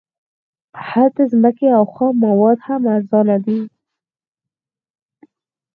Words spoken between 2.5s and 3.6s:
هم ارزانه دي